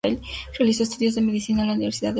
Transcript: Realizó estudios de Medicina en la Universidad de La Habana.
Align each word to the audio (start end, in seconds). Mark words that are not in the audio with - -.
Realizó 0.57 0.81
estudios 0.81 1.13
de 1.13 1.21
Medicina 1.21 1.61
en 1.61 1.67
la 1.67 1.73
Universidad 1.75 1.99
de 1.99 1.99
La 1.99 2.07
Habana. 2.07 2.09